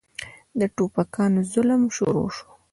[0.59, 2.47] د ټوپکيانو ظلم شروع سو.